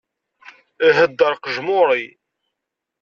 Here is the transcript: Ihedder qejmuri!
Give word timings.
Ihedder 0.87 1.33
qejmuri! 1.43 2.05